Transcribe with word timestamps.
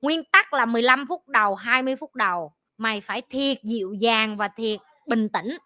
nguyên 0.00 0.24
tắc 0.24 0.52
là 0.52 0.66
15 0.66 1.06
phút 1.06 1.28
đầu 1.28 1.54
20 1.54 1.96
phút 1.96 2.14
đầu. 2.14 2.52
Mày 2.78 3.00
phải 3.00 3.22
thiệt 3.30 3.58
dịu 3.62 3.92
dàng 3.92 4.36
và 4.36 4.48
thiệt 4.48 4.78
bình 5.06 5.28
tĩnh. 5.28 5.58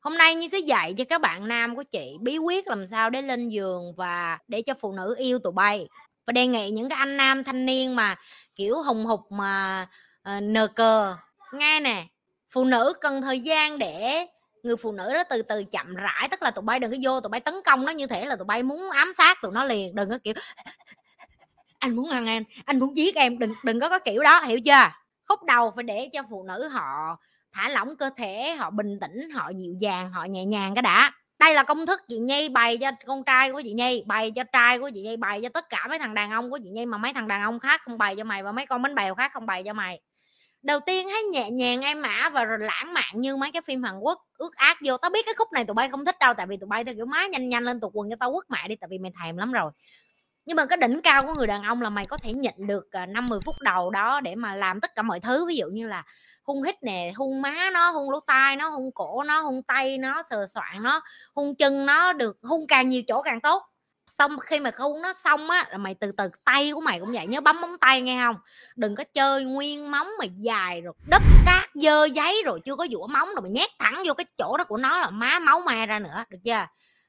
Hôm 0.00 0.18
nay 0.18 0.34
như 0.34 0.48
sẽ 0.52 0.58
dạy 0.58 0.94
cho 0.98 1.04
các 1.04 1.20
bạn 1.20 1.48
nam 1.48 1.76
của 1.76 1.82
chị 1.82 2.16
bí 2.20 2.38
quyết 2.38 2.68
làm 2.68 2.86
sao 2.86 3.10
để 3.10 3.22
lên 3.22 3.48
giường 3.48 3.94
và 3.96 4.38
để 4.48 4.62
cho 4.62 4.74
phụ 4.80 4.92
nữ 4.92 5.14
yêu 5.18 5.38
tụi 5.38 5.52
bay. 5.52 5.88
Và 6.26 6.32
đề 6.32 6.46
nghị 6.46 6.70
những 6.70 6.88
cái 6.88 6.98
anh 6.98 7.16
nam 7.16 7.44
thanh 7.44 7.66
niên 7.66 7.96
mà 7.96 8.16
kiểu 8.56 8.82
hùng 8.82 9.04
hục 9.04 9.20
mà 9.30 9.86
uh, 10.36 10.42
nờ 10.42 10.66
cờ. 10.66 11.16
Nghe 11.52 11.80
nè 11.80 12.06
phụ 12.50 12.64
nữ 12.64 12.92
cần 13.00 13.22
thời 13.22 13.40
gian 13.40 13.78
để 13.78 14.26
người 14.66 14.76
phụ 14.76 14.92
nữ 14.92 15.14
đó 15.14 15.24
từ 15.30 15.42
từ 15.42 15.64
chậm 15.64 15.94
rãi, 15.94 16.28
tức 16.30 16.42
là 16.42 16.50
tụi 16.50 16.62
bay 16.62 16.80
đừng 16.80 16.90
có 16.90 16.96
vô, 17.02 17.20
tụi 17.20 17.30
bay 17.30 17.40
tấn 17.40 17.54
công 17.64 17.84
nó 17.84 17.92
như 17.92 18.06
thế 18.06 18.26
là 18.26 18.36
tụi 18.36 18.44
bay 18.44 18.62
muốn 18.62 18.90
ám 18.90 19.12
sát 19.14 19.38
tụi 19.42 19.52
nó 19.52 19.64
liền, 19.64 19.94
đừng 19.94 20.10
có 20.10 20.18
kiểu, 20.24 20.34
anh 21.78 21.96
muốn 21.96 22.10
ăn 22.10 22.26
em, 22.26 22.44
anh 22.64 22.78
muốn 22.78 22.96
giết 22.96 23.14
em, 23.14 23.38
đừng 23.38 23.54
đừng 23.64 23.80
có 23.80 23.88
có 23.88 23.98
kiểu 23.98 24.22
đó 24.22 24.42
hiểu 24.42 24.60
chưa? 24.60 24.90
Khúc 25.28 25.44
đầu 25.44 25.70
phải 25.70 25.84
để 25.84 26.08
cho 26.12 26.22
phụ 26.30 26.44
nữ 26.44 26.68
họ 26.68 27.16
thả 27.52 27.68
lỏng 27.68 27.96
cơ 27.96 28.10
thể, 28.16 28.54
họ 28.58 28.70
bình 28.70 28.98
tĩnh, 29.00 29.30
họ 29.30 29.50
dịu 29.56 29.74
dàng, 29.80 30.10
họ 30.10 30.24
nhẹ 30.24 30.44
nhàng 30.44 30.74
cái 30.74 30.82
đã. 30.82 31.12
Đây 31.38 31.54
là 31.54 31.62
công 31.62 31.86
thức 31.86 32.00
chị 32.08 32.18
Nhi 32.18 32.48
bày 32.48 32.78
cho 32.78 32.90
con 33.06 33.24
trai 33.24 33.52
của 33.52 33.60
chị 33.64 33.72
Nhi, 33.72 34.02
bày 34.06 34.30
cho 34.30 34.42
trai 34.52 34.78
của 34.78 34.90
chị 34.94 35.02
Nhi, 35.02 35.16
bày 35.16 35.40
cho 35.42 35.48
tất 35.48 35.68
cả 35.68 35.86
mấy 35.88 35.98
thằng 35.98 36.14
đàn 36.14 36.30
ông 36.30 36.50
của 36.50 36.58
chị 36.62 36.70
Nhi 36.70 36.86
mà 36.86 36.98
mấy 36.98 37.12
thằng 37.12 37.28
đàn 37.28 37.42
ông 37.42 37.58
khác 37.58 37.80
không 37.84 37.98
bày 37.98 38.16
cho 38.16 38.24
mày 38.24 38.42
và 38.42 38.52
mấy 38.52 38.66
con 38.66 38.82
bánh 38.82 38.94
bèo 38.94 39.14
khác 39.14 39.32
không 39.32 39.46
bày 39.46 39.62
cho 39.62 39.72
mày 39.72 40.00
đầu 40.66 40.80
tiên 40.80 41.08
hãy 41.08 41.22
nhẹ 41.22 41.50
nhàng 41.50 41.80
em 41.80 42.02
mã 42.02 42.28
và 42.28 42.44
rồi 42.44 42.58
lãng 42.58 42.92
mạn 42.94 43.20
như 43.20 43.36
mấy 43.36 43.50
cái 43.52 43.62
phim 43.66 43.82
Hàn 43.82 43.98
Quốc 43.98 44.22
ước 44.38 44.56
ác 44.56 44.78
vô. 44.84 44.96
Tao 44.96 45.10
biết 45.10 45.26
cái 45.26 45.34
khúc 45.38 45.52
này 45.52 45.64
tụi 45.64 45.74
bay 45.74 45.88
không 45.88 46.04
thích 46.04 46.18
đâu 46.20 46.34
tại 46.34 46.46
vì 46.46 46.56
tụi 46.56 46.66
bay 46.66 46.84
theo 46.84 46.94
kiểu 46.94 47.06
má 47.06 47.26
nhanh 47.26 47.48
nhanh 47.48 47.64
lên 47.64 47.80
tụt 47.80 47.92
quần 47.94 48.10
cho 48.10 48.16
tao 48.20 48.32
quất 48.32 48.44
mẹ 48.50 48.68
đi 48.68 48.76
tại 48.76 48.88
vì 48.90 48.98
mày 48.98 49.12
thèm 49.22 49.36
lắm 49.36 49.52
rồi. 49.52 49.72
Nhưng 50.44 50.56
mà 50.56 50.66
cái 50.66 50.76
đỉnh 50.76 51.00
cao 51.02 51.22
của 51.22 51.34
người 51.36 51.46
đàn 51.46 51.62
ông 51.62 51.82
là 51.82 51.90
mày 51.90 52.04
có 52.04 52.18
thể 52.18 52.32
nhịn 52.32 52.66
được 52.66 52.92
à, 52.92 53.06
năm 53.06 53.26
mười 53.26 53.40
phút 53.44 53.54
đầu 53.64 53.90
đó 53.90 54.20
để 54.20 54.34
mà 54.34 54.54
làm 54.54 54.80
tất 54.80 54.94
cả 54.94 55.02
mọi 55.02 55.20
thứ. 55.20 55.46
Ví 55.46 55.56
dụ 55.56 55.66
như 55.66 55.86
là 55.86 56.04
hung 56.42 56.62
hít 56.62 56.82
nè 56.82 57.12
hung 57.16 57.42
má 57.42 57.70
nó 57.72 57.90
hung 57.90 58.10
lỗ 58.10 58.20
tai 58.20 58.56
nó 58.56 58.68
hung 58.68 58.92
cổ 58.94 59.22
nó 59.22 59.40
hung 59.40 59.62
tay 59.62 59.98
nó 59.98 60.22
sờ 60.22 60.46
soạn 60.46 60.82
nó 60.82 61.00
hung 61.34 61.56
chân 61.56 61.86
nó 61.86 62.12
được 62.12 62.38
hung 62.42 62.66
càng 62.66 62.88
nhiều 62.88 63.02
chỗ 63.08 63.22
càng 63.22 63.40
tốt 63.40 63.62
xong 64.10 64.38
khi 64.38 64.60
mà 64.60 64.70
hung 64.78 65.02
nó 65.02 65.12
xong 65.12 65.50
á, 65.50 65.66
là 65.70 65.78
mày 65.78 65.94
từ 65.94 66.12
từ, 66.12 66.28
tay 66.44 66.72
của 66.74 66.80
mày 66.80 67.00
cũng 67.00 67.12
vậy, 67.12 67.26
nhớ 67.26 67.40
bấm 67.40 67.60
móng 67.60 67.78
tay 67.80 68.00
nghe 68.00 68.22
không 68.26 68.36
đừng 68.76 68.94
có 68.94 69.04
chơi 69.14 69.44
nguyên 69.44 69.90
móng 69.90 70.08
mà 70.18 70.24
dài 70.36 70.80
rồi 70.80 70.94
đất 71.10 71.22
cát, 71.46 71.70
dơ 71.74 72.04
giấy 72.04 72.42
rồi 72.44 72.60
chưa 72.64 72.76
có 72.76 72.86
dũa 72.92 73.06
móng 73.06 73.28
rồi 73.28 73.42
mày 73.42 73.50
nhét 73.50 73.70
thẳng 73.78 74.02
vô 74.06 74.14
cái 74.14 74.24
chỗ 74.38 74.56
đó 74.56 74.64
của 74.64 74.76
nó 74.76 74.98
là 74.98 75.10
má 75.10 75.38
máu 75.38 75.60
me 75.60 75.86
ra 75.86 75.98
nữa, 75.98 76.24
được 76.30 76.38
chưa? 76.44 76.66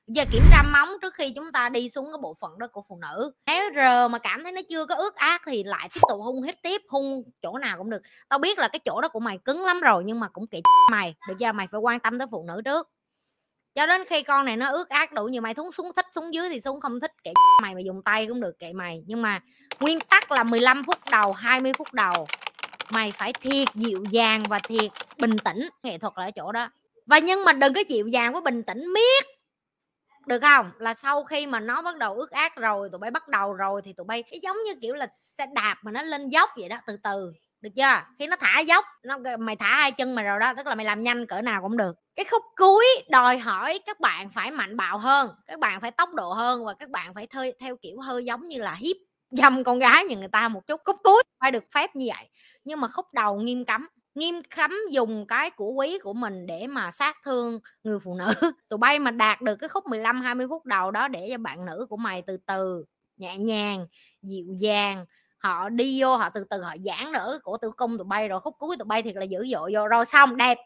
Giờ 0.08 0.24
kiểm 0.32 0.44
tra 0.52 0.64
móng 0.64 0.90
trước 1.02 1.14
khi 1.14 1.32
chúng 1.36 1.52
ta 1.52 1.70
đi 1.70 1.90
xuống 1.90 2.06
cái 2.06 2.20
bộ 2.22 2.34
phận 2.40 2.60
đó 2.60 2.68
của 2.72 2.84
phụ 2.90 3.00
nữ. 3.02 3.32
Nếu 3.46 3.70
r 3.76 4.12
mà 4.12 4.20
cảm 4.20 4.44
thấy 4.44 4.52
nó 4.52 4.62
chưa 4.70 4.86
có 4.86 4.96
ướt 4.96 5.16
át 5.16 5.42
thì 5.46 5.64
lại 5.64 5.90
tiếp 5.94 6.02
tục 6.10 6.20
hung 6.24 6.42
hít 6.42 6.56
tiếp, 6.64 6.82
hung 6.90 7.24
chỗ 7.42 7.58
nào 7.58 7.78
cũng 7.78 7.90
được. 7.90 8.02
Tao 8.30 8.40
biết 8.40 8.60
là 8.60 8.68
cái 8.68 8.80
chỗ 8.86 9.02
đó 9.02 9.08
của 9.08 9.20
mày 9.20 9.38
cứng 9.46 9.66
lắm 9.66 9.82
rồi 9.82 10.04
nhưng 10.06 10.20
mà 10.20 10.28
cũng 10.28 10.48
kệ 10.48 10.62
mày, 10.92 11.16
được 11.28 11.34
chưa? 11.40 11.52
Mày 11.52 11.68
phải 11.72 11.80
quan 11.80 12.00
tâm 12.00 12.20
tới 12.20 12.28
phụ 12.32 12.46
nữ 12.48 12.62
trước 12.66 12.90
cho 13.78 13.86
đến 13.86 14.06
khi 14.06 14.24
con 14.24 14.46
này 14.46 14.58
nó 14.58 14.70
ướt 14.70 14.90
át 14.90 15.14
đủ 15.14 15.26
nhiều 15.26 15.42
mày 15.42 15.54
thúng 15.54 15.72
xuống 15.72 15.92
thích 15.96 16.06
xuống 16.16 16.34
dưới 16.34 16.50
thì 16.50 16.60
xuống 16.60 16.82
không 16.82 17.00
thích 17.00 17.12
kệ 17.24 17.34
mày 17.62 17.76
mà 17.76 17.82
dùng 17.82 18.02
tay 18.02 18.28
cũng 18.28 18.42
được, 18.42 18.60
kệ 18.60 18.74
mày. 18.74 19.04
Nhưng 19.08 19.22
mà 19.22 19.42
nguyên 19.80 20.00
tắc 20.00 20.32
là 20.32 20.44
15 20.44 20.84
phút 20.84 20.98
đầu 21.12 21.34
20 21.34 21.74
phút 21.74 21.94
đầu, 21.94 22.28
mày 22.90 23.12
phải 23.12 23.34
thiệt 23.34 23.68
dịu 23.74 24.04
dàng 24.10 24.44
và 24.50 24.60
thiệt 24.60 24.92
bình 25.18 25.38
tĩnh. 25.38 25.70
Nghệ 25.84 25.98
thuật 25.98 26.14
là 26.16 26.26
ở 26.26 26.32
chỗ 26.32 26.52
đó. 26.52 26.70
Và 27.06 27.20
nhưng 27.20 27.46
mà 27.46 27.54
đừng 27.54 27.74
có 27.74 27.82
dịu 27.88 28.08
dàng 28.08 28.34
với 28.34 28.42
bình 28.42 28.64
tĩnh 28.64 28.94
miết. 28.94 29.26
Được 30.26 30.40
không? 30.42 30.72
Là 30.80 30.94
sau 30.94 31.24
khi 31.24 31.48
mà 31.48 31.60
nó 31.60 31.82
bắt 31.82 31.98
đầu 31.98 32.14
ướt 32.14 32.32
át 32.32 32.56
rồi, 32.56 32.90
tụi 32.92 33.00
bay 33.00 33.12
bắt 33.12 33.28
đầu 33.28 33.54
rồi 33.54 33.82
thì 33.82 33.94
tụi 33.94 34.06
bay, 34.06 34.24
cái 34.32 34.40
giống 34.44 34.58
như 34.66 34.74
kiểu 34.82 34.96
là 34.96 35.08
xe 35.14 35.46
đạp 35.54 35.78
mà 35.82 35.92
nó 35.92 36.02
lên 36.02 36.30
dốc 36.30 36.50
vậy 36.58 36.70
đó, 36.70 36.78
từ 36.88 36.98
từ 37.04 37.34
được 37.62 37.70
chưa? 37.76 38.02
Khi 38.20 38.28
nó 38.28 38.36
thả 38.40 38.60
dốc 38.60 38.86
nó 39.04 39.18
mày 39.40 39.56
thả 39.56 39.76
hai 39.76 39.92
chân 39.92 40.16
mày 40.16 40.26
rồi 40.26 40.40
đó 40.40 40.54
tức 40.58 40.68
là 40.68 40.76
mày 40.76 40.86
làm 40.86 41.04
nhanh 41.04 41.26
cỡ 41.26 41.42
nào 41.42 41.62
cũng 41.62 41.78
được. 41.78 41.96
Cái 42.16 42.26
khúc 42.32 42.44
cuối 42.56 42.86
đòi 43.10 43.38
hỏi 43.38 43.80
các 43.86 44.00
bạn 44.00 44.30
phải 44.30 44.52
mạnh 44.52 44.78
bạo 44.78 44.98
hơn 44.98 45.30
các 45.46 45.60
bạn 45.60 45.82
phải 45.82 45.92
tốc 45.92 46.14
độ 46.14 46.34
hơn 46.34 46.66
và 46.66 46.74
các 46.74 46.90
bạn 46.90 47.14
phải 47.14 47.28
theo, 47.28 47.52
theo 47.60 47.76
kiểu 47.82 48.00
hơi 48.00 48.26
giống 48.26 48.48
như 48.48 48.58
là 48.60 48.74
hiếp 48.74 48.96
dâm 49.32 49.64
con 49.64 49.80
gái 49.80 50.06
như 50.06 50.18
người 50.18 50.28
ta 50.28 50.48
một 50.48 50.68
chút. 50.68 50.82
Khúc 50.86 50.96
cuối 51.04 51.24
phải 51.40 51.52
được 51.52 51.64
phép 51.72 51.96
như 51.96 52.06
vậy. 52.08 52.30
Nhưng 52.64 52.82
mà 52.82 52.88
khúc 52.88 53.06
đầu 53.14 53.40
nghiêm 53.40 53.66
cấm 53.66 53.88
nghiêm 54.16 54.42
cấm 54.56 54.72
dùng 54.92 55.26
cái 55.28 55.50
của 55.50 55.72
quý 55.72 56.00
của 56.04 56.14
mình 56.14 56.46
để 56.48 56.68
mà 56.68 56.92
sát 56.92 57.18
thương 57.26 57.60
người 57.84 58.00
phụ 58.00 58.16
nữ. 58.16 58.34
Tụi 58.70 58.78
bay 58.78 59.00
mà 59.00 59.12
đạt 59.12 59.42
được 59.42 59.56
cái 59.56 59.70
khúc 59.70 59.86
15 59.86 60.22
20 60.22 60.48
phút 60.50 60.66
đầu 60.66 60.92
đó 60.92 61.08
để 61.08 61.28
cho 61.32 61.38
bạn 61.38 61.66
nữ 61.66 61.86
của 61.90 61.98
mày 61.98 62.22
từ 62.22 62.38
từ 62.38 62.86
nhẹ 63.18 63.38
nhàng 63.38 63.88
dịu 64.22 64.46
dàng 64.60 65.06
họ 65.38 65.70
đi 65.70 66.02
vô, 66.02 66.16
họ 66.16 66.30
từ 66.30 66.44
từ 66.50 66.62
họ 66.62 66.76
giãn 66.86 67.12
nở 67.12 67.40
cổ 67.44 67.58
tử 67.58 67.72
cung 67.78 67.98
tụi 67.98 68.06
bay 68.06 68.28
rồi, 68.28 68.40
khúc 68.40 68.56
cuối 68.60 68.78
tụi 68.78 68.86
bay 68.86 69.04
thiệt 69.04 69.16
là 69.16 69.24
dữ 69.24 69.48
dội 69.52 69.72
vô. 69.74 69.88
Rồi 69.88 70.06
xong, 70.06 70.38
đẹp. 70.38 70.58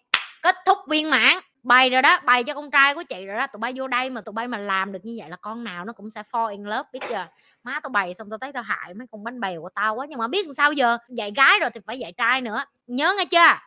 Kết 0.43 0.55
thúc 0.65 0.77
viên 0.89 1.09
mãn. 1.09 1.37
Bày 1.63 1.89
rồi 1.89 2.01
đó 2.01 2.19
bày 2.25 2.43
cho 2.43 2.53
con 2.53 2.71
trai 2.71 2.95
của 2.95 3.03
chị 3.03 3.25
rồi 3.25 3.37
đó. 3.37 3.47
Tụi 3.47 3.59
bay 3.59 3.73
vô 3.75 3.87
đây 3.87 4.09
mà 4.09 4.21
tụi 4.21 4.33
bay 4.33 4.47
mà 4.47 4.57
làm 4.57 4.91
được 4.91 4.99
như 5.03 5.15
vậy 5.19 5.29
là 5.29 5.35
con 5.35 5.63
nào 5.63 5.85
nó 5.85 5.93
cũng 5.93 6.11
sẽ 6.11 6.23
fall 6.23 6.47
in 6.47 6.63
love, 6.63 6.83
biết 6.93 6.99
chưa? 7.09 7.27
Má 7.63 7.79
tao 7.83 7.89
bày 7.89 8.15
xong 8.17 8.29
tao 8.29 8.37
thấy 8.37 8.53
tao 8.53 8.63
hại 8.63 8.93
mấy 8.93 9.07
con 9.11 9.23
bánh 9.23 9.39
bèo 9.39 9.61
của 9.61 9.69
tao 9.75 9.95
quá. 9.95 10.05
Nhưng 10.09 10.19
mà 10.19 10.27
biết 10.27 10.45
làm 10.45 10.53
sao 10.53 10.71
giờ? 10.71 10.97
Dạy 11.09 11.31
gái 11.35 11.59
rồi 11.59 11.69
thì 11.73 11.81
phải 11.87 11.99
dạy 11.99 12.11
trai 12.11 12.41
nữa. 12.41 12.63
Nhớ 12.87 13.13
nghe 13.17 13.25
chưa? 13.25 13.57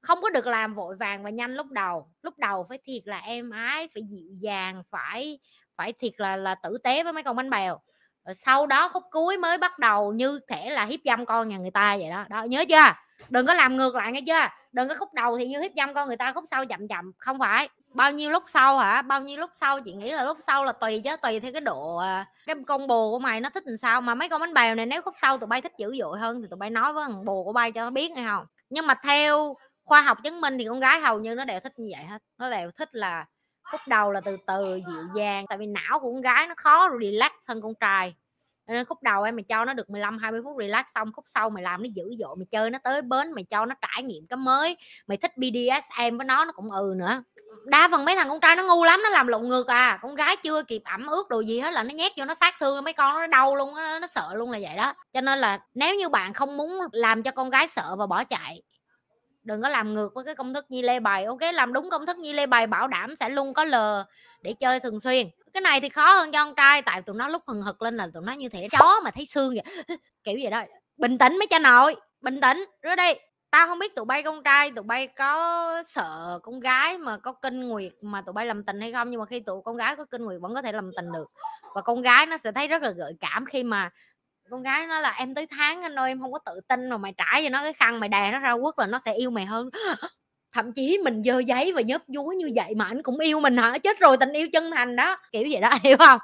Không 0.00 0.22
có 0.22 0.30
được 0.30 0.46
làm 0.46 0.74
vội 0.74 0.96
vàng 0.96 1.22
và 1.22 1.30
nhanh 1.30 1.54
lúc 1.54 1.66
đầu. 1.70 2.10
Lúc 2.22 2.38
đầu 2.38 2.66
phải 2.68 2.78
thiệt 2.84 3.02
là 3.04 3.18
em 3.18 3.50
ái, 3.50 3.88
phải 3.94 4.02
dịu 4.02 4.28
dàng, 4.32 4.82
phải 4.90 5.38
phải 5.76 5.92
thiệt 5.92 6.12
là 6.16 6.36
là 6.36 6.54
tử 6.54 6.78
tế 6.84 7.02
với 7.04 7.12
mấy 7.12 7.22
con 7.22 7.36
bánh 7.36 7.50
bèo 7.50 7.80
rồi 8.26 8.34
sau 8.34 8.66
đó 8.66 8.88
khúc 8.88 9.02
cuối 9.10 9.36
mới 9.36 9.58
bắt 9.58 9.78
đầu 9.78 10.12
như 10.12 10.40
thể 10.48 10.70
là 10.70 10.84
hiếp 10.84 11.00
dâm 11.04 11.26
con 11.26 11.48
nhà 11.48 11.58
người 11.58 11.70
ta 11.70 11.96
vậy 11.96 12.10
đó. 12.10 12.24
Đó, 12.28 12.42
nhớ 12.42 12.64
chưa? 12.68 12.92
Đừng 13.28 13.46
có 13.46 13.54
làm 13.54 13.76
ngược 13.76 13.94
lại 13.94 14.12
nghe 14.12 14.20
chưa? 14.26 14.46
Đừng 14.72 14.88
có 14.88 14.94
khúc 14.94 15.14
đầu 15.14 15.36
thì 15.38 15.46
như 15.46 15.60
hiếp 15.60 15.72
dâm 15.76 15.94
con 15.94 16.08
người 16.08 16.16
ta, 16.16 16.32
khúc 16.32 16.44
sau 16.50 16.66
chậm 16.66 16.88
chậm, 16.88 17.12
không 17.18 17.38
phải. 17.38 17.68
Bao 17.94 18.12
nhiêu 18.12 18.30
lúc 18.30 18.42
sau 18.46 18.78
hả? 18.78 19.02
Bao 19.02 19.20
nhiêu 19.20 19.38
lúc 19.38 19.50
sau? 19.54 19.80
Chị 19.80 19.92
nghĩ 19.92 20.10
là 20.10 20.24
lúc 20.24 20.38
sau 20.40 20.64
là 20.64 20.72
tùy 20.72 21.00
chứ, 21.04 21.16
tùy 21.16 21.40
theo 21.40 21.52
cái 21.52 21.60
độ 21.60 21.96
à, 21.96 22.26
cái 22.46 22.56
con 22.66 22.86
bồ 22.86 23.10
của 23.10 23.18
mày 23.18 23.40
nó 23.40 23.50
thích 23.50 23.66
làm 23.66 23.76
sao. 23.76 24.00
Mà 24.00 24.14
mấy 24.14 24.28
con 24.28 24.40
bánh 24.40 24.54
bèo 24.54 24.74
này 24.74 24.86
nếu 24.86 25.02
khúc 25.02 25.14
sau 25.22 25.38
tụi 25.38 25.46
bay 25.46 25.60
thích 25.60 25.72
dữ 25.78 25.96
dội 25.98 26.18
hơn 26.18 26.42
thì 26.42 26.48
tụi 26.50 26.56
bay 26.56 26.70
nói 26.70 26.92
với 26.92 27.04
thằng 27.04 27.24
bồ 27.24 27.44
của 27.44 27.52
bay 27.52 27.72
cho 27.72 27.84
nó 27.84 27.90
biết 27.90 28.12
hay 28.16 28.24
không? 28.24 28.46
Nhưng 28.70 28.86
mà 28.86 28.94
theo 29.04 29.56
khoa 29.84 30.00
học 30.00 30.18
chứng 30.24 30.40
minh 30.40 30.58
thì 30.58 30.64
con 30.68 30.80
gái 30.80 31.00
hầu 31.00 31.20
như 31.20 31.34
nó 31.34 31.44
đều 31.44 31.60
thích 31.60 31.72
như 31.78 31.92
vậy 31.96 32.04
hết. 32.04 32.18
Nó 32.38 32.50
đều 32.50 32.70
thích 32.70 32.88
là 32.92 33.24
khúc 33.70 33.80
đầu 33.86 34.12
là 34.12 34.20
từ 34.20 34.36
từ 34.46 34.80
dịu 34.86 35.04
dàng 35.14 35.46
tại 35.48 35.58
vì 35.58 35.66
não 35.66 36.00
của 36.00 36.12
con 36.12 36.20
gái 36.20 36.46
nó 36.46 36.54
khó 36.56 36.88
relax 37.00 37.32
hơn 37.48 37.62
con 37.62 37.74
trai. 37.80 38.14
Nên 38.66 38.84
khúc 38.84 39.02
đầu 39.02 39.22
em 39.22 39.36
mày 39.36 39.42
cho 39.42 39.64
nó 39.64 39.72
được 39.72 39.90
15 39.90 40.18
20 40.18 40.40
phút 40.44 40.56
relax 40.58 40.84
xong 40.94 41.12
khúc 41.12 41.24
sau 41.28 41.50
mày 41.50 41.62
làm 41.62 41.82
nó 41.82 41.88
dữ 41.94 42.04
dội 42.18 42.36
mày 42.36 42.46
chơi 42.50 42.70
nó 42.70 42.78
tới 42.84 43.02
bến 43.02 43.32
mày 43.32 43.44
cho 43.44 43.66
nó 43.66 43.74
trải 43.80 44.02
nghiệm 44.02 44.26
cái 44.26 44.36
mới. 44.36 44.76
Mày 45.06 45.18
thích 45.18 45.32
BDSM 45.36 46.16
với 46.16 46.24
nó 46.24 46.44
nó 46.44 46.52
cũng 46.52 46.70
ừ 46.70 46.94
nữa. 46.96 47.22
Đa 47.64 47.88
phần 47.90 48.04
mấy 48.04 48.16
thằng 48.16 48.28
con 48.28 48.40
trai 48.40 48.56
nó 48.56 48.62
ngu 48.62 48.84
lắm 48.84 49.00
nó 49.02 49.08
làm 49.08 49.26
lộn 49.26 49.48
ngược 49.48 49.66
à. 49.66 49.98
Con 50.02 50.14
gái 50.14 50.36
chưa 50.36 50.62
kịp 50.62 50.82
ẩm 50.84 51.06
ướt 51.06 51.28
đồ 51.28 51.40
gì 51.40 51.60
hết 51.60 51.72
là 51.72 51.82
nó 51.82 51.90
nhét 51.94 52.12
vô 52.16 52.24
nó 52.24 52.34
sát 52.34 52.54
thương 52.60 52.84
mấy 52.84 52.92
con 52.92 53.14
nó 53.14 53.26
đau 53.26 53.56
luôn 53.56 53.74
nó, 53.74 53.98
nó 53.98 54.06
sợ 54.06 54.34
luôn 54.34 54.50
là 54.50 54.58
vậy 54.62 54.76
đó. 54.76 54.94
Cho 55.12 55.20
nên 55.20 55.38
là 55.38 55.58
nếu 55.74 55.94
như 55.94 56.08
bạn 56.08 56.32
không 56.32 56.56
muốn 56.56 56.78
làm 56.92 57.22
cho 57.22 57.30
con 57.30 57.50
gái 57.50 57.68
sợ 57.68 57.96
và 57.98 58.06
bỏ 58.06 58.24
chạy 58.24 58.62
đừng 59.46 59.62
có 59.62 59.68
làm 59.68 59.94
ngược 59.94 60.14
với 60.14 60.24
cái 60.24 60.34
công 60.34 60.54
thức 60.54 60.66
nhi 60.68 60.82
lê 60.82 61.00
bài, 61.00 61.24
ok? 61.24 61.40
Làm 61.54 61.72
đúng 61.72 61.90
công 61.90 62.06
thức 62.06 62.18
nhi 62.18 62.32
lê 62.32 62.46
bài 62.46 62.66
bảo 62.66 62.88
đảm 62.88 63.16
sẽ 63.16 63.28
luôn 63.28 63.54
có 63.54 63.64
lờ 63.64 64.04
để 64.42 64.52
chơi 64.52 64.80
thường 64.80 65.00
xuyên. 65.00 65.28
Cái 65.52 65.60
này 65.60 65.80
thì 65.80 65.88
khó 65.88 66.12
hơn 66.12 66.32
cho 66.32 66.44
con 66.44 66.54
trai, 66.54 66.82
tại 66.82 67.02
tụi 67.02 67.16
nó 67.16 67.28
lúc 67.28 67.42
hừng 67.46 67.62
hực 67.62 67.82
lên 67.82 67.96
là 67.96 68.08
tụi 68.14 68.22
nó 68.26 68.32
như 68.32 68.48
thể 68.48 68.68
chó 68.78 69.00
mà 69.04 69.10
thấy 69.10 69.26
xương 69.26 69.54
vậy. 69.54 69.86
Kiểu 70.24 70.38
vậy 70.42 70.50
đó. 70.50 70.62
Bình 70.96 71.18
tĩnh 71.18 71.38
mấy 71.38 71.46
cha 71.46 71.58
nội, 71.58 71.96
bình 72.20 72.40
tĩnh. 72.40 72.64
Rồi 72.82 72.96
đây 72.96 73.20
tao 73.50 73.66
không 73.66 73.78
biết 73.78 73.94
tụi 73.94 74.04
bay 74.04 74.22
con 74.22 74.42
trai, 74.42 74.70
tụi 74.70 74.82
bay 74.82 75.06
có 75.06 75.82
sợ 75.86 76.38
con 76.42 76.60
gái 76.60 76.98
mà 76.98 77.16
có 77.16 77.32
kinh 77.32 77.68
nguyệt 77.68 77.92
mà 78.02 78.22
tụi 78.22 78.32
bay 78.32 78.46
làm 78.46 78.64
tình 78.64 78.80
hay 78.80 78.92
không, 78.92 79.10
nhưng 79.10 79.20
mà 79.20 79.26
khi 79.26 79.40
tụi 79.40 79.62
con 79.64 79.76
gái 79.76 79.96
có 79.96 80.04
kinh 80.04 80.24
nguyệt 80.24 80.40
vẫn 80.40 80.54
có 80.54 80.62
thể 80.62 80.72
làm 80.72 80.90
tình 80.96 81.12
được. 81.12 81.30
Và 81.74 81.80
con 81.82 82.02
gái 82.02 82.26
nó 82.26 82.38
sẽ 82.38 82.52
thấy 82.52 82.68
rất 82.68 82.82
là 82.82 82.90
gợi 82.90 83.12
cảm 83.20 83.46
khi 83.46 83.62
mà 83.62 83.90
con 84.50 84.62
gái 84.62 84.86
nó 84.86 85.00
là, 85.00 85.10
em 85.18 85.34
tới 85.34 85.46
tháng 85.50 85.82
anh 85.82 85.98
ơi, 85.98 86.10
em 86.10 86.20
không 86.20 86.32
có 86.32 86.38
tự 86.46 86.60
tin 86.68 86.88
mà 86.90 86.96
mày 86.96 87.12
trải 87.16 87.42
cho 87.44 87.48
nó 87.50 87.62
cái 87.62 87.72
khăn, 87.72 88.00
mày 88.00 88.08
đè 88.08 88.32
nó 88.32 88.38
ra 88.38 88.54
quất 88.62 88.74
là 88.78 88.86
nó 88.86 88.98
sẽ 89.04 89.12
yêu 89.14 89.30
mày 89.30 89.46
hơn. 89.46 89.70
Thậm 90.52 90.72
chí 90.72 90.98
mình 91.04 91.22
dơ 91.24 91.38
giấy 91.38 91.72
và 91.72 91.80
nhớp 91.80 92.02
nhúa 92.08 92.24
như 92.32 92.50
vậy 92.54 92.74
mà 92.76 92.84
anh 92.84 93.02
cũng 93.02 93.18
yêu 93.18 93.40
mình 93.40 93.56
hả? 93.56 93.78
Chết 93.78 94.00
rồi, 94.00 94.16
tình 94.16 94.32
yêu 94.32 94.48
chân 94.52 94.70
thành 94.70 94.96
đó. 94.96 95.16
Kiểu 95.32 95.44
vậy 95.52 95.60
đó, 95.60 95.70
hiểu 95.84 95.96
không? 95.98 96.20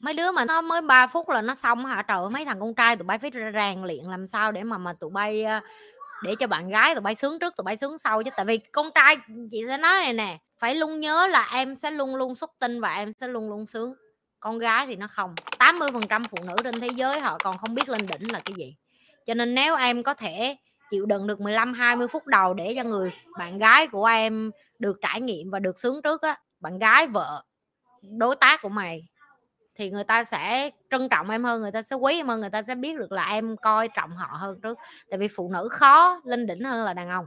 Mấy 0.00 0.14
đứa 0.14 0.32
mà 0.32 0.44
nó 0.44 0.60
mới 0.62 0.82
3 0.82 1.06
phút 1.06 1.28
là 1.28 1.42
nó 1.42 1.54
xong 1.54 1.86
hả? 1.86 2.02
Trời 2.02 2.30
mấy 2.30 2.44
thằng 2.44 2.60
con 2.60 2.74
trai 2.74 2.96
tụi 2.96 3.04
bay 3.04 3.18
phải 3.18 3.30
rèn 3.54 3.82
luyện 3.84 4.04
làm 4.04 4.26
sao 4.26 4.52
để 4.52 4.62
mà 4.62 4.78
mà 4.78 4.92
tụi 5.00 5.10
bay 5.10 5.44
ờ, 5.44 5.60
để 6.24 6.34
cho 6.40 6.46
bạn 6.46 6.68
gái 6.70 6.94
tụi 6.94 7.00
bay 7.02 7.14
sướng 7.14 7.38
trước, 7.38 7.56
tụi 7.56 7.64
bay 7.64 7.76
sướng 7.76 7.98
sau 7.98 8.22
chứ. 8.22 8.30
Tại 8.36 8.46
vì 8.46 8.58
con 8.58 8.90
trai, 8.94 9.16
chị 9.50 9.62
sẽ 9.68 9.78
nói 9.78 10.00
này 10.02 10.12
nè, 10.12 10.38
phải 10.60 10.74
luôn 10.74 11.00
nhớ 11.00 11.26
là 11.26 11.50
em 11.54 11.76
sẽ 11.76 11.90
luôn 11.90 12.16
luôn 12.16 12.34
xuất 12.34 12.50
tinh 12.60 12.80
và 12.80 12.94
em 12.94 13.12
sẽ 13.12 13.28
luôn 13.28 13.50
luôn 13.50 13.66
sướng 13.66 13.94
con 14.44 14.58
gái 14.58 14.86
thì 14.86 14.96
nó 14.96 15.06
không. 15.06 15.34
80 15.58 15.90
phần 15.92 16.02
trăm 16.08 16.24
phụ 16.24 16.38
nữ 16.46 16.56
trên 16.64 16.80
thế 16.80 16.88
giới 16.88 17.20
họ 17.20 17.38
còn 17.38 17.58
không 17.58 17.74
biết 17.74 17.88
lên 17.88 18.06
đỉnh 18.06 18.32
là 18.32 18.40
cái 18.44 18.54
gì. 18.56 18.76
Cho 19.26 19.34
nên 19.34 19.54
nếu 19.54 19.76
em 19.76 20.02
có 20.02 20.14
thể 20.14 20.56
chịu 20.90 21.06
đựng 21.06 21.26
được 21.26 21.40
15 21.40 21.74
20 21.74 22.08
phút 22.08 22.26
đầu 22.26 22.54
để 22.54 22.72
cho 22.76 22.84
người 22.84 23.10
bạn 23.38 23.58
gái 23.58 23.86
của 23.86 24.04
em 24.04 24.50
được 24.78 24.96
trải 25.02 25.20
nghiệm 25.20 25.50
và 25.50 25.58
được 25.58 25.78
sướng 25.78 26.02
trước 26.02 26.22
á, 26.22 26.38
bạn 26.60 26.78
gái, 26.78 27.06
vợ, 27.06 27.44
đối 28.02 28.36
tác 28.36 28.62
của 28.62 28.68
mày, 28.68 29.08
thì 29.74 29.90
người 29.90 30.04
ta 30.04 30.24
sẽ 30.24 30.70
trân 30.90 31.08
trọng 31.08 31.30
em 31.30 31.44
hơn, 31.44 31.62
người 31.62 31.72
ta 31.72 31.82
sẽ 31.82 31.96
quý 31.96 32.14
em 32.16 32.28
hơn, 32.28 32.40
người 32.40 32.50
ta 32.50 32.62
sẽ 32.62 32.74
biết 32.74 32.98
được 32.98 33.12
là 33.12 33.26
em 33.26 33.56
coi 33.56 33.88
trọng 33.88 34.16
họ 34.16 34.36
hơn 34.36 34.60
trước. 34.62 34.78
Tại 35.10 35.18
vì 35.18 35.28
phụ 35.28 35.50
nữ 35.52 35.68
khó 35.70 36.20
lên 36.24 36.46
đỉnh 36.46 36.64
hơn 36.64 36.84
là 36.84 36.94
đàn 36.94 37.08
ông. 37.08 37.26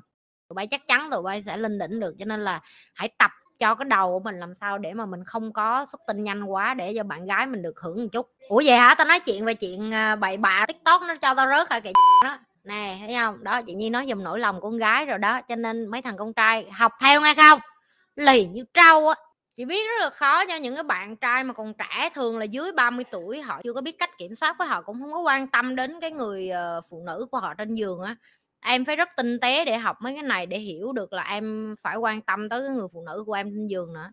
Tụi 0.50 0.54
bay 0.56 0.68
chắc 0.68 0.88
chắn 0.88 1.10
tụi 1.12 1.24
bay 1.24 1.42
sẽ 1.42 1.58
lên 1.58 1.80
đỉnh 1.80 2.00
được, 2.00 2.16
cho 2.20 2.26
nên 2.26 2.40
là 2.40 2.62
hãy 2.94 3.10
tập 3.18 3.32
cho 3.60 3.76
cái 3.76 3.86
đầu 3.86 4.12
của 4.12 4.24
mình 4.24 4.40
làm 4.40 4.54
sao 4.54 4.78
để 4.78 4.94
mà 4.94 5.06
mình 5.06 5.24
không 5.24 5.54
có 5.54 5.86
xuất 5.86 6.02
tinh 6.08 6.24
nhanh 6.24 6.44
quá 6.44 6.74
để 6.74 6.94
cho 6.96 7.04
bạn 7.04 7.26
gái 7.26 7.46
mình 7.48 7.62
được 7.62 7.80
hưởng 7.80 8.04
một 8.04 8.08
chút. 8.12 8.32
Ủa 8.50 8.62
vậy 8.66 8.78
hả? 8.78 8.96
Tao 8.98 9.08
nói 9.08 9.20
chuyện 9.20 9.46
về 9.46 9.54
chuyện 9.54 9.94
à, 9.94 10.16
bậy 10.16 10.38
bạ 10.38 10.66
tiktok 10.68 11.02
nó 11.02 11.16
cho 11.16 11.34
tao 11.34 11.48
rớt 11.48 11.72
hả 11.72 11.80
kệ 11.80 11.94
đó. 12.24 12.40
Nè, 12.64 12.98
thấy 13.00 13.16
không? 13.16 13.44
Đó, 13.44 13.62
chị 13.62 13.74
nhi 13.74 13.90
nói 13.90 14.06
dùm 14.10 14.24
nỗi 14.24 14.40
lòng 14.40 14.62
con 14.62 14.78
gái 14.78 15.06
rồi 15.06 15.18
đó, 15.18 15.42
cho 15.42 15.56
nên 15.56 15.88
mấy 15.88 16.02
thằng 16.02 16.18
con 16.18 16.34
trai 16.34 16.70
học 16.72 16.94
theo 17.02 17.22
nghe 17.22 17.34
không? 17.34 17.60
Lì 18.16 18.46
như 18.46 18.64
trâu 18.74 19.08
á. 19.08 19.16
Chị 19.58 19.66
biết 19.66 19.88
rất 19.88 20.04
là 20.04 20.10
khó 20.10 20.46
cho 20.46 20.56
những 20.56 20.76
cái 20.76 20.84
bạn 20.84 21.16
trai 21.16 21.44
mà 21.44 21.54
còn 21.54 21.74
trẻ 21.74 22.10
thường 22.16 22.38
là 22.38 22.46
dưới 22.46 22.72
30 22.72 23.06
tuổi 23.12 23.42
họ 23.42 23.62
chưa 23.64 23.74
có 23.74 23.82
biết 23.82 24.00
cách 24.00 24.18
kiểm 24.18 24.36
soát 24.36 24.56
với 24.60 24.68
họ 24.68 24.82
cũng 24.82 25.02
không 25.02 25.12
có 25.12 25.20
quan 25.20 25.48
tâm 25.48 25.76
đến 25.76 26.00
cái 26.02 26.12
người 26.12 26.50
ờ, 26.50 26.82
phụ 26.90 27.04
nữ 27.06 27.28
của 27.32 27.38
họ 27.38 27.54
trên 27.54 27.76
giường 27.76 28.02
á 28.02 28.16
em 28.62 28.86
phải 28.86 28.96
rất 28.96 29.10
tinh 29.18 29.40
tế 29.40 29.66
để 29.66 29.78
học 29.78 29.98
mấy 30.02 30.14
cái 30.14 30.24
này 30.24 30.46
để 30.46 30.60
hiểu 30.60 30.92
được 30.92 31.14
là 31.14 31.24
em 31.24 31.76
phải 31.82 31.98
quan 31.98 32.22
tâm 32.22 32.50
tới 32.50 32.62
cái 32.62 32.70
người 32.70 32.88
phụ 32.94 33.04
nữ 33.06 33.24
của 33.26 33.34
em 33.34 33.48
trên 33.48 33.68
giường 33.68 33.94
nữa. 33.94 34.12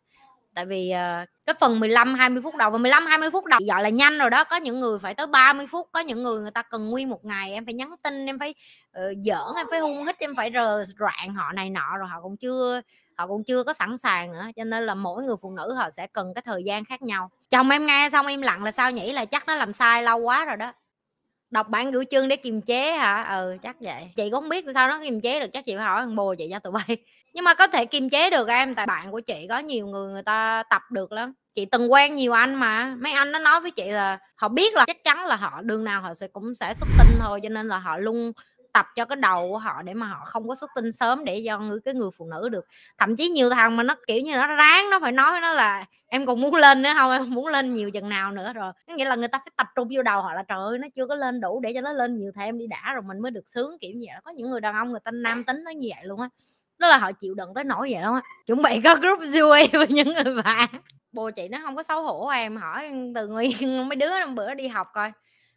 Tại 0.54 0.66
vì 0.66 0.92
uh, 0.92 1.28
cái 1.46 1.54
phần 1.60 1.80
15 1.80 2.14
20 2.14 2.42
phút 2.42 2.56
đầu 2.56 2.70
và 2.70 2.78
15 2.78 3.06
20 3.06 3.30
phút 3.30 3.44
đầu 3.44 3.60
gọi 3.68 3.82
là 3.82 3.88
nhanh 3.88 4.18
rồi 4.18 4.30
đó 4.30 4.44
có 4.44 4.56
những 4.56 4.80
người 4.80 4.98
phải 4.98 5.14
tới 5.14 5.26
30 5.26 5.66
phút 5.66 5.88
có 5.92 6.00
những 6.00 6.22
người 6.22 6.40
người 6.40 6.50
ta 6.50 6.62
cần 6.62 6.90
nguyên 6.90 7.10
một 7.10 7.24
ngày 7.24 7.52
em 7.52 7.64
phải 7.64 7.74
nhắn 7.74 7.94
tin 8.02 8.26
em 8.26 8.38
phải 8.38 8.54
uh, 8.90 9.16
giỡn 9.24 9.56
em 9.56 9.66
phải 9.70 9.80
hung 9.80 10.06
hít 10.06 10.18
em 10.18 10.34
phải 10.36 10.50
rờ 10.54 10.84
rạn 10.84 11.34
họ 11.34 11.52
này 11.52 11.70
nọ 11.70 11.96
rồi 11.98 12.08
họ 12.08 12.20
cũng 12.20 12.36
chưa 12.36 12.80
họ 13.16 13.26
cũng 13.26 13.44
chưa 13.44 13.64
có 13.64 13.72
sẵn 13.72 13.98
sàng 13.98 14.32
nữa. 14.32 14.46
Cho 14.56 14.64
nên 14.64 14.86
là 14.86 14.94
mỗi 14.94 15.22
người 15.22 15.36
phụ 15.40 15.50
nữ 15.50 15.74
họ 15.74 15.90
sẽ 15.90 16.06
cần 16.06 16.34
cái 16.34 16.42
thời 16.42 16.62
gian 16.64 16.84
khác 16.84 17.02
nhau. 17.02 17.30
Chồng 17.50 17.70
em 17.70 17.86
nghe 17.86 18.08
xong 18.12 18.26
im 18.26 18.42
lặng 18.42 18.64
là 18.64 18.72
sao 18.72 18.90
nhỉ? 18.90 19.12
Là 19.12 19.24
chắc 19.24 19.46
nó 19.46 19.54
làm 19.54 19.72
sai 19.72 20.02
lâu 20.02 20.18
quá 20.18 20.44
rồi 20.44 20.56
đó 20.56 20.72
đọc 21.54 21.68
bản 21.68 21.90
gửi 21.90 22.04
chương 22.04 22.28
để 22.28 22.36
kiềm 22.36 22.60
chế 22.60 22.92
hả? 22.92 23.22
Ừ 23.22 23.56
chắc 23.62 23.76
vậy. 23.80 24.10
Chị 24.16 24.30
cũng 24.30 24.40
không 24.40 24.48
biết 24.48 24.64
sao 24.74 24.88
nó 24.88 25.00
kiềm 25.02 25.20
chế 25.20 25.40
được 25.40 25.46
chắc 25.52 25.64
chị 25.64 25.76
phải 25.76 25.84
hỏi 25.84 26.00
thằng 26.00 26.16
bồ 26.16 26.34
chị 26.34 26.48
cho 26.50 26.58
tụi 26.58 26.72
bay. 26.72 26.96
Nhưng 27.34 27.44
mà 27.44 27.54
có 27.54 27.66
thể 27.66 27.86
kiềm 27.86 28.10
chế 28.10 28.30
được 28.30 28.48
em 28.48 28.74
tại 28.74 28.86
bạn 28.86 29.10
của 29.10 29.20
chị 29.20 29.46
có 29.48 29.58
nhiều 29.58 29.86
người 29.86 30.12
người 30.12 30.22
ta 30.22 30.62
tập 30.70 30.82
được 30.90 31.12
lắm. 31.12 31.32
Chị 31.54 31.64
từng 31.64 31.92
quen 31.92 32.14
nhiều 32.14 32.32
anh 32.32 32.54
mà. 32.54 32.96
Mấy 33.00 33.12
anh 33.12 33.32
nó 33.32 33.38
nói 33.38 33.60
với 33.60 33.70
chị 33.70 33.90
là 33.90 34.18
họ 34.36 34.48
biết 34.48 34.74
là 34.74 34.84
chắc 34.86 35.04
chắn 35.04 35.26
là 35.26 35.36
họ 35.36 35.62
đường 35.62 35.84
nào 35.84 36.02
họ 36.02 36.14
sẽ 36.14 36.28
cũng 36.28 36.54
sẽ 36.54 36.74
xuất 36.74 36.88
tinh 36.98 37.18
thôi 37.20 37.40
cho 37.42 37.48
nên 37.48 37.68
là 37.68 37.78
họ 37.78 37.98
luôn 37.98 38.32
tập 38.74 38.86
cho 38.96 39.04
cái 39.04 39.16
đầu 39.16 39.48
của 39.48 39.58
họ 39.58 39.82
để 39.82 39.94
mà 39.94 40.06
họ 40.06 40.24
không 40.24 40.48
có 40.48 40.54
xuất 40.54 40.70
tinh 40.76 40.92
sớm 40.92 41.24
để 41.24 41.42
cho 41.46 41.58
người, 41.58 41.78
cái 41.84 41.94
người 41.94 42.10
phụ 42.18 42.26
nữ 42.26 42.48
được. 42.48 42.66
Thậm 42.98 43.16
chí 43.16 43.28
nhiều 43.28 43.50
thằng 43.50 43.76
mà 43.76 43.82
nó, 43.82 43.96
kiểu 44.06 44.20
như 44.20 44.36
nó 44.36 44.46
ráng, 44.46 44.90
nó 44.90 44.98
phải 45.00 45.12
nói 45.12 45.40
nó 45.40 45.52
là 45.52 45.84
em 46.06 46.26
còn 46.26 46.40
muốn 46.40 46.54
lên 46.54 46.82
nữa 46.82 46.90
không 46.94 47.12
em 47.12 47.30
muốn 47.30 47.46
lên 47.46 47.74
nhiều 47.74 47.90
chừng 47.90 48.08
nào 48.08 48.32
nữa? 48.32 48.52
Rồi, 48.52 48.72
có 48.86 48.94
nghĩa 48.94 49.04
là 49.04 49.14
người 49.16 49.28
ta 49.28 49.38
phải 49.38 49.52
tập 49.56 49.66
trung 49.76 49.88
vô 49.94 50.02
đầu 50.02 50.22
họ 50.22 50.34
là, 50.34 50.42
trời 50.48 50.58
ơi, 50.58 50.78
nó 50.78 50.88
chưa 50.96 51.06
có 51.06 51.14
lên 51.14 51.40
đủ 51.40 51.60
để 51.60 51.72
cho 51.74 51.80
nó 51.80 51.92
lên 51.92 52.18
nhiều 52.18 52.32
thêm 52.36 52.58
đi 52.58 52.66
đã 52.66 52.92
rồi, 52.94 53.02
mình 53.02 53.20
mới 53.20 53.30
được 53.30 53.48
sướng, 53.48 53.78
kiểu 53.80 53.90
như 53.94 54.06
vậy. 54.08 54.20
Có 54.24 54.30
những 54.30 54.50
người 54.50 54.60
đàn 54.60 54.74
ông 54.74 54.90
người 54.90 55.00
ta 55.04 55.10
nam 55.10 55.44
tính 55.44 55.64
nó 55.64 55.70
như 55.70 55.88
vậy 55.96 56.04
luôn 56.04 56.20
á. 56.20 56.28
Đó 56.78 56.88
là 56.88 56.98
họ 56.98 57.12
chịu 57.12 57.34
đựng 57.34 57.54
tới 57.54 57.64
nỗi 57.64 57.88
vậy 57.92 58.02
đó 58.02 58.20
chuẩn 58.46 58.62
bị 58.62 58.80
có 58.84 58.94
group 58.94 59.18
vui 59.34 59.68
với 59.72 59.86
những 59.88 60.08
người 60.14 60.42
bạn. 60.44 60.68
Bồ 61.12 61.30
chị 61.30 61.48
nó 61.48 61.58
không 61.62 61.76
có 61.76 61.82
xấu 61.82 62.02
hổ 62.02 62.26
à, 62.26 62.36
em 62.36 62.56
hỏi 62.56 62.90
từ 63.14 63.28
nguyên 63.28 63.88
mấy 63.88 63.96
đứa 63.96 64.26
bữa 64.34 64.54
đi 64.54 64.68
học 64.68 64.88
coi 64.94 65.12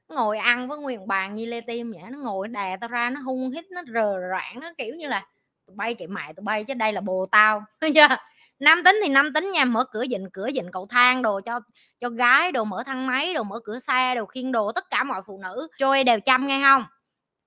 ngồi 0.09 0.37
ăn 0.37 0.67
với 0.67 0.77
nguyên 0.77 1.07
bàn 1.07 1.35
như 1.35 1.45
lê 1.45 1.61
tim 1.61 1.91
vậy 1.91 2.01
nó 2.11 2.17
ngồi 2.17 2.47
đè 2.47 2.77
tao 2.81 2.87
ra, 2.87 3.09
nó 3.09 3.19
hung 3.21 3.51
hít, 3.51 3.65
nó 3.71 3.81
rờ 3.93 4.13
rạng, 4.31 4.59
nó 4.59 4.71
kiểu 4.77 4.95
như 4.95 5.07
là 5.07 5.25
tụi 5.67 5.75
bay 5.75 5.93
kệ 5.93 6.07
mày, 6.07 6.33
tụi 6.33 6.43
bay 6.43 6.63
chứ 6.63 6.73
đây 6.73 6.93
là 6.93 7.01
bồ 7.01 7.25
tao. 7.31 7.63
Nam 8.59 8.81
tính 8.85 8.99
thì 9.03 9.09
nam 9.09 9.33
tính 9.33 9.51
nha, 9.51 9.65
mở 9.65 9.83
cửa 9.91 10.05
dịnh 10.09 10.29
cửa 10.33 10.49
dịnh 10.55 10.71
cầu 10.71 10.87
thang 10.89 11.21
đồ 11.21 11.41
cho 11.45 11.59
cho 11.99 12.09
gái 12.09 12.51
đồ, 12.51 12.63
mở 12.63 12.83
thang 12.85 13.07
máy 13.07 13.33
đồ, 13.33 13.43
mở 13.43 13.59
cửa 13.63 13.79
xe 13.79 14.15
đồ 14.15 14.25
khiên 14.25 14.51
đồ, 14.51 14.71
tất 14.71 14.89
cả 14.89 15.03
mọi 15.03 15.21
phụ 15.27 15.39
nữ. 15.43 15.67
Joey 15.79 16.03
đều 16.05 16.19
chăm 16.19 16.47
nghe 16.47 16.61
không? 16.63 16.83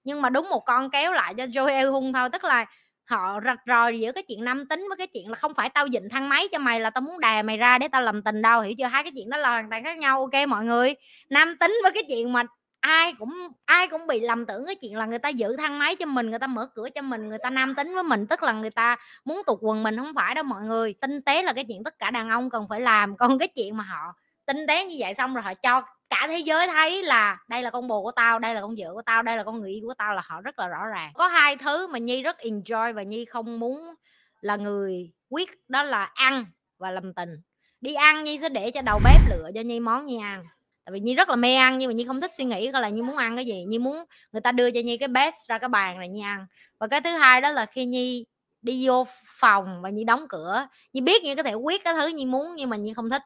Nhưng 0.05 0.23
mà 0.23 0.31
đúng 0.31 0.49
một 0.49 0.61
con 0.67 0.91
kéo 0.91 1.13
lại 1.13 1.35
cho 1.35 1.45
Joey 1.45 1.93
hung 1.93 2.13
thôi, 2.13 2.29
tức 2.33 2.45
là 2.45 2.67
họ 3.11 3.41
rạch 3.45 3.61
ròi 3.67 4.01
giữa 4.01 4.13
cái 4.13 4.25
chuyện 4.29 4.45
nam 4.45 4.67
tính 4.67 4.85
với 4.89 4.97
cái 4.97 5.07
chuyện 5.07 5.29
là 5.29 5.35
không 5.35 5.55
phải 5.55 5.69
tao 5.69 5.89
dịnh 5.89 6.09
thang 6.11 6.29
máy 6.29 6.49
cho 6.53 6.59
mày 6.59 6.81
là 6.81 6.91
tao 6.91 7.03
muốn 7.03 7.21
đè 7.21 7.43
mày 7.43 7.57
ra 7.57 7.79
để 7.79 7.89
tao 7.89 8.03
làm 8.03 8.23
tình 8.23 8.43
đâu. 8.43 8.61
Hiểu 8.61 8.75
chưa? 8.79 8.87
Hai 8.87 9.03
cái 9.03 9.13
chuyện 9.17 9.31
đó 9.31 9.37
là 9.37 9.51
hoàn 9.51 9.71
toàn 9.71 9.85
khác 9.85 9.99
nhau, 9.99 10.21
ok 10.21 10.49
mọi 10.49 10.65
người? 10.65 10.95
Nam 11.31 11.57
tính 11.61 11.79
với 11.83 11.93
cái 11.93 12.03
chuyện 12.09 12.33
mà 12.33 12.43
ai 12.81 13.13
cũng 13.19 13.49
ai 13.65 13.89
cũng 13.89 14.07
bị 14.07 14.21
lầm 14.21 14.47
tưởng 14.47 14.67
cái 14.67 14.75
chuyện 14.75 14.97
là 14.97 15.07
người 15.07 15.19
ta 15.19 15.29
giữ 15.29 15.57
thang 15.57 15.79
máy 15.79 15.97
cho 15.97 16.07
mình, 16.07 16.31
người 16.31 16.39
ta 16.39 16.47
mở 16.47 16.67
cửa 16.75 16.89
cho 16.95 17.03
mình, 17.03 17.29
người 17.29 17.39
ta 17.43 17.51
nam 17.51 17.75
tính 17.75 17.95
với 17.95 18.03
mình, 18.03 18.27
tức 18.27 18.43
là 18.43 18.53
người 18.53 18.71
ta 18.71 18.97
muốn 19.25 19.43
tụt 19.47 19.59
quần 19.63 19.83
mình, 19.83 19.97
không 19.97 20.13
phải 20.17 20.35
đâu 20.35 20.45
mọi 20.45 20.63
người. 20.63 20.95
Tinh 21.01 21.23
tế 21.23 21.43
là 21.43 21.53
cái 21.53 21.65
chuyện 21.69 21.85
tất 21.85 21.99
cả 21.99 22.11
đàn 22.11 22.29
ông 22.31 22.51
cần 22.51 22.67
phải 22.69 22.81
làm. 22.81 23.17
Còn 23.17 23.39
cái 23.39 23.49
chuyện 23.49 23.77
mà 23.77 23.85
họ 23.85 24.15
tinh 24.47 24.67
tế 24.69 24.85
như 24.85 24.97
vậy 24.99 25.15
xong 25.15 25.35
rồi 25.35 25.43
họ 25.43 25.55
cho 25.55 25.83
cả 26.21 26.27
thế 26.27 26.39
giới 26.39 26.67
thấy 26.67 27.03
là 27.03 27.39
đây 27.49 27.63
là 27.63 27.71
con 27.71 27.89
bồ 27.89 28.03
của 28.03 28.11
tao, 28.11 28.39
đây 28.39 28.55
là 28.55 28.61
con 28.61 28.75
vợ 28.79 28.93
của 28.95 29.03
tao, 29.03 29.23
đây 29.23 29.37
là 29.37 29.45
con 29.45 29.61
người 29.61 29.71
yêu 29.71 29.89
của 29.89 29.95
tao 29.95 30.15
là 30.15 30.23
họ 30.25 30.41
rất 30.41 30.59
là 30.59 30.69
rõ 30.69 30.87
ràng. 30.87 31.13
Có 31.15 31.27
hai 31.29 31.57
thứ 31.57 31.87
mà 31.87 31.99
nhi 31.99 32.23
rất 32.23 32.37
enjoy 32.39 32.95
và 32.95 33.03
nhi 33.03 33.25
không 33.25 33.61
muốn 33.61 33.95
là 34.41 34.57
người 34.57 35.11
quyết, 35.29 35.51
đó 35.69 35.83
là 35.83 36.05
ăn 36.05 36.47
và 36.79 36.91
làm 36.91 37.15
tình. 37.15 37.41
Đi 37.81 37.95
ăn 37.95 38.25
nhi 38.25 38.39
sẽ 38.43 38.49
để 38.49 38.71
cho 38.71 38.83
đầu 38.83 39.01
bếp 39.05 39.21
lựa 39.29 39.51
cho 39.55 39.61
nhi 39.61 39.81
món 39.81 40.07
nhi 40.07 40.19
ăn. 40.19 40.45
Tại 40.85 40.93
vì 40.93 41.01
nhi 41.01 41.15
rất 41.15 41.29
là 41.29 41.37
mê 41.37 41.55
ăn 41.55 41.79
nhưng 41.79 41.89
mà 41.89 41.95
nhi 41.95 42.05
không 42.05 42.21
thích 42.21 42.35
suy 42.35 42.45
nghĩ 42.45 42.73
coi 42.73 42.83
là 42.83 42.89
nhi 42.89 43.03
muốn 43.03 43.17
ăn 43.17 43.37
cái 43.37 43.47
gì. 43.47 43.65
Nhi 43.65 43.79
muốn 43.79 44.05
người 44.33 44.41
ta 44.41 44.53
đưa 44.53 44.71
cho 44.71 44.81
nhi 44.85 44.97
cái 44.97 45.09
best 45.09 45.49
ra 45.49 45.59
cái 45.59 45.69
bàn 45.69 45.99
này 45.99 46.09
nhi 46.09 46.21
ăn. 46.21 46.47
Và 46.79 46.87
cái 46.87 47.01
thứ 47.01 47.11
hai 47.11 47.41
đó 47.41 47.51
là 47.51 47.67
khi 47.67 47.85
nhi 47.85 48.27
đi 48.63 48.87
vô 48.87 49.07
phòng 49.25 49.83
và 49.83 49.91
nhi 49.91 50.05
đóng 50.05 50.27
cửa, 50.29 50.69
nhi 50.93 51.01
biết 51.01 51.23
nhi 51.23 51.35
có 51.35 51.43
thể 51.43 51.55
quyết, 51.55 51.85
cái 51.85 51.95
thứ 51.95 52.07
nhi 52.07 52.27
muốn 52.27 52.47
nhưng 52.57 52.71
mà 52.71 52.77
nhi 52.77 52.93
không 52.95 53.11
thích 53.11 53.23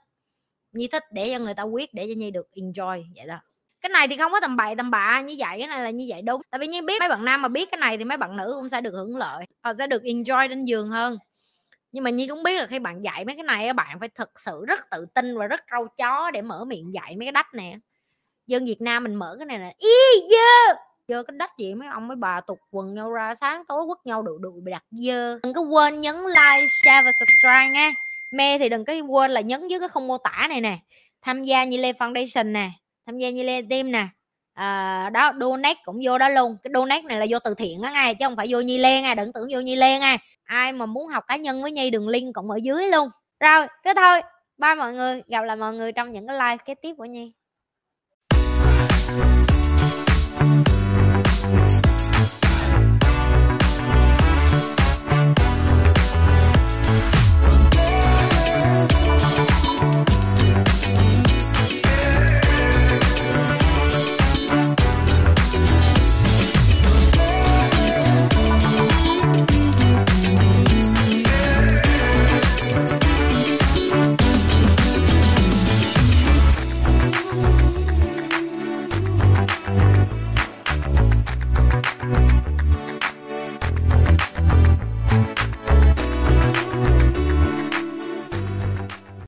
nhi 0.74 0.88
thích 0.88 1.04
để 1.12 1.30
cho 1.32 1.38
người 1.38 1.54
ta 1.54 1.62
quyết, 1.62 1.94
để 1.94 2.06
cho 2.08 2.14
nhi 2.16 2.30
được 2.30 2.48
enjoy, 2.54 3.04
vậy 3.16 3.26
đó. 3.26 3.36
Cái 3.80 3.90
này 3.90 4.08
thì 4.08 4.16
không 4.16 4.32
có 4.32 4.40
tầm 4.40 4.56
bậy, 4.56 4.74
tầm 4.76 4.90
bạ 4.90 5.20
như 5.20 5.34
vậy, 5.38 5.58
cái 5.58 5.68
này 5.68 5.82
là 5.82 5.90
như 5.90 6.06
vậy 6.08 6.22
đúng. 6.22 6.42
Tại 6.50 6.58
vì 6.58 6.66
như 6.66 6.82
biết 6.82 7.00
mấy 7.00 7.08
bạn 7.08 7.24
nam 7.24 7.42
mà 7.42 7.48
biết 7.48 7.70
cái 7.70 7.78
này 7.78 7.98
thì 7.98 8.04
mấy 8.04 8.16
bạn 8.16 8.36
nữ 8.36 8.52
cũng 8.56 8.68
sẽ 8.68 8.80
được 8.80 8.94
hưởng 8.94 9.16
lợi 9.16 9.46
họ 9.64 9.74
sẽ 9.74 9.86
được 9.86 10.02
enjoy 10.02 10.48
trên 10.48 10.64
giường 10.64 10.90
hơn. 10.90 11.18
Nhưng 11.92 12.04
mà 12.04 12.10
nhi 12.10 12.28
cũng 12.28 12.42
biết 12.42 12.58
là 12.58 12.66
khi 12.66 12.78
bạn 12.78 13.04
dạy 13.04 13.24
mấy 13.24 13.36
cái 13.36 13.44
này 13.44 13.72
bạn 13.72 14.00
phải 14.00 14.08
thực 14.08 14.40
sự 14.40 14.64
rất 14.66 14.80
tự 14.90 15.06
tin 15.14 15.38
và 15.38 15.46
rất 15.46 15.60
râu 15.72 15.88
chó 15.88 16.30
để 16.30 16.42
mở 16.42 16.64
miệng 16.64 16.94
dạy 16.94 17.16
mấy 17.16 17.26
cái 17.26 17.32
đách 17.32 17.54
nè. 17.54 17.78
Dân 18.46 18.64
việt 18.66 18.80
nam 18.80 19.04
mình 19.04 19.14
mở 19.14 19.36
cái 19.38 19.46
này 19.46 19.58
là 19.58 19.72
y 19.78 20.28
dơ! 20.30 20.74
Dơ 21.08 21.22
cái 21.22 21.36
đách 21.38 21.50
gì 21.58 21.74
mấy 21.74 21.88
ông 21.88 22.08
mấy 22.08 22.16
bà 22.16 22.40
tục 22.40 22.58
quần 22.70 22.94
nhau 22.94 23.12
ra, 23.12 23.34
sáng 23.34 23.62
tối 23.68 23.86
quất 23.86 23.98
nhau 24.06 24.22
đụ 24.22 24.38
đụ 24.38 24.52
bị 24.64 24.72
đặt 24.72 24.84
dơ. 24.90 25.38
Đừng 25.42 25.54
có 25.54 25.60
quên 25.60 26.00
nhấn 26.00 26.16
like, 26.16 26.66
share 26.84 27.02
và 27.04 27.12
subscribe 27.12 27.68
nha 27.68 27.92
mê 28.36 28.58
thì 28.58 28.68
đừng 28.68 28.84
có 28.84 28.94
quên 29.08 29.30
là 29.30 29.40
nhấn 29.40 29.68
dưới 29.68 29.80
cái 29.80 29.88
không 29.88 30.06
mô 30.06 30.18
tả 30.18 30.46
này 30.48 30.60
nè. 30.60 30.78
Tham 31.22 31.44
gia 31.44 31.64
như 31.64 31.76
lê 31.76 31.92
foundation 31.92 32.52
nè 32.52 32.70
tham 33.06 33.18
gia 33.18 33.30
như 33.30 33.42
lê 33.42 33.62
team 33.70 33.92
nè. 33.92 34.06
À, 34.54 35.10
đó 35.10 35.32
donate 35.40 35.80
cũng 35.84 36.00
vô 36.04 36.18
đó 36.18 36.28
luôn. 36.28 36.56
Cái 36.62 36.70
donate 36.74 37.02
này 37.02 37.18
là 37.18 37.26
vô 37.30 37.38
từ 37.38 37.54
thiện 37.54 37.82
á 37.82 37.90
ngay 37.90 38.14
chứ 38.14 38.24
không 38.26 38.36
phải 38.36 38.46
vô 38.50 38.60
nhi 38.60 38.78
lê 38.78 39.02
ngay 39.02 39.14
đừng 39.14 39.32
tưởng 39.32 39.48
vô 39.50 39.60
nhi 39.60 39.76
lê 39.76 39.98
ngay 39.98 40.18
ai 40.44 40.72
mà 40.72 40.86
muốn 40.86 41.08
học 41.08 41.24
cá 41.28 41.36
nhân 41.36 41.62
với 41.62 41.72
nhi 41.72 41.90
đường 41.90 42.08
link 42.08 42.34
cũng 42.34 42.50
ở 42.50 42.56
dưới 42.62 42.88
luôn. 42.88 43.08
Rồi 43.40 43.66
thế 43.84 43.92
thôi. 43.96 44.20
Bye 44.58 44.74
mọi 44.74 44.92
người. 44.92 45.22
Gặp 45.26 45.42
lại 45.44 45.56
mọi 45.56 45.74
người 45.74 45.92
trong 45.92 46.12
những 46.12 46.26
cái 46.26 46.36
live 46.36 46.64
kế 46.64 46.74
tiếp 46.74 46.94
của 46.98 47.04
nhi. 47.04 47.32